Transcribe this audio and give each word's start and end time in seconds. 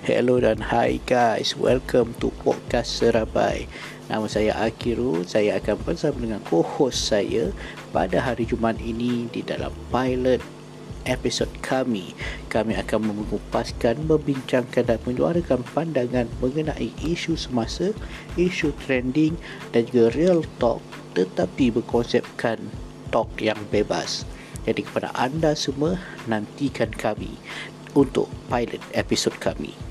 Hello 0.00 0.40
dan 0.40 0.72
hi 0.72 0.96
guys 1.04 1.52
Welcome 1.60 2.16
to 2.24 2.32
Podcast 2.40 2.88
Serabai. 2.88 3.68
Nama 4.08 4.24
saya 4.32 4.56
Akirul 4.56 5.28
Saya 5.28 5.60
akan 5.60 5.76
bersama 5.84 6.24
dengan 6.24 6.40
co-host 6.48 7.12
saya 7.12 7.52
Pada 7.92 8.16
hari 8.24 8.48
Jumaat 8.48 8.80
ini 8.80 9.28
Di 9.28 9.44
dalam 9.44 9.68
pilot 9.92 10.40
episod 11.04 11.52
kami. 11.60 12.16
Kami 12.48 12.80
akan 12.80 13.12
mengupaskan 13.12 14.08
Membincangkan 14.08 14.88
dan 14.88 14.96
menyuarakan 15.04 15.60
pandangan 15.76 16.32
Mengenai 16.40 16.96
isu 17.04 17.36
semasa 17.36 17.92
Isu 18.40 18.72
trending 18.88 19.36
Dan 19.68 19.84
juga 19.84 20.16
real 20.16 20.40
talk 20.56 20.80
Tetapi 21.12 21.76
berkonsepkan 21.76 22.56
talk 23.12 23.28
yang 23.36 23.60
bebas. 23.68 24.24
Jadi 24.64 24.80
kepada 24.80 25.12
anda 25.12 25.52
semua 25.52 26.00
Nantikan 26.24 26.88
kami 26.88 27.36
untuk 27.92 28.32
pilot 28.48 28.80
episod 28.96 29.36
kami. 29.36 29.89